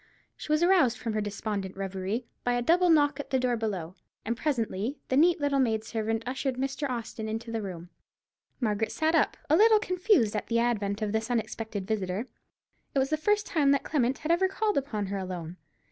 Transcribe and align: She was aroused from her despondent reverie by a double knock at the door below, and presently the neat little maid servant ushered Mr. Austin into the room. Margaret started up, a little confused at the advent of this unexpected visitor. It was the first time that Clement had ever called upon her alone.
She 0.35 0.51
was 0.51 0.63
aroused 0.63 0.97
from 0.97 1.13
her 1.13 1.21
despondent 1.21 1.77
reverie 1.77 2.25
by 2.43 2.53
a 2.53 2.61
double 2.63 2.89
knock 2.89 3.19
at 3.19 3.29
the 3.29 3.37
door 3.39 3.55
below, 3.55 3.93
and 4.25 4.35
presently 4.35 4.97
the 5.09 5.15
neat 5.15 5.39
little 5.39 5.59
maid 5.59 5.83
servant 5.83 6.23
ushered 6.25 6.55
Mr. 6.55 6.89
Austin 6.89 7.29
into 7.29 7.51
the 7.51 7.61
room. 7.61 7.91
Margaret 8.59 8.91
started 8.91 9.19
up, 9.19 9.37
a 9.47 9.55
little 9.55 9.77
confused 9.77 10.35
at 10.35 10.47
the 10.47 10.57
advent 10.57 11.03
of 11.03 11.11
this 11.11 11.29
unexpected 11.29 11.85
visitor. 11.85 12.25
It 12.95 12.97
was 12.97 13.11
the 13.11 13.15
first 13.15 13.45
time 13.45 13.69
that 13.73 13.83
Clement 13.83 14.17
had 14.17 14.31
ever 14.31 14.47
called 14.47 14.75
upon 14.75 15.05
her 15.05 15.19
alone. 15.19 15.57